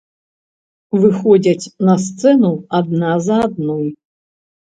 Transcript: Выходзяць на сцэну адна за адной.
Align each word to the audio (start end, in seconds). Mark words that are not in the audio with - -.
Выходзяць 1.01 1.71
на 1.89 1.95
сцэну 2.05 2.51
адна 2.79 3.13
за 3.29 3.37
адной. 3.47 3.85